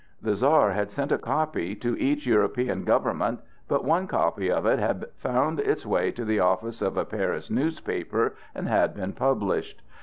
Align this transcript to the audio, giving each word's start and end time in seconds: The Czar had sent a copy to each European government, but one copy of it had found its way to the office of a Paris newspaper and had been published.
The 0.19 0.33
Czar 0.35 0.71
had 0.71 0.89
sent 0.89 1.11
a 1.11 1.19
copy 1.19 1.75
to 1.75 1.95
each 2.01 2.25
European 2.25 2.85
government, 2.85 3.39
but 3.67 3.85
one 3.85 4.07
copy 4.07 4.49
of 4.51 4.65
it 4.65 4.79
had 4.79 5.05
found 5.15 5.59
its 5.59 5.85
way 5.85 6.09
to 6.13 6.25
the 6.25 6.39
office 6.39 6.81
of 6.81 6.97
a 6.97 7.05
Paris 7.05 7.51
newspaper 7.51 8.33
and 8.55 8.67
had 8.67 8.95
been 8.95 9.13
published. 9.13 9.83